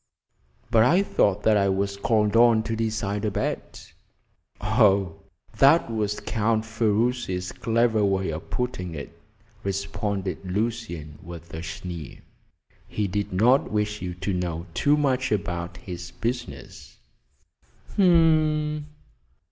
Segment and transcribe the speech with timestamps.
[0.71, 3.93] "But I thought that I was called on to decide a bet."
[4.59, 5.17] "Oh,
[5.59, 9.11] that was Count Ferruci's clever way of putting it,"
[9.63, 12.17] responded Lucian, with a sneer.
[12.87, 16.97] "He did not wish you to know too much about his business."
[17.93, 18.87] "H'm!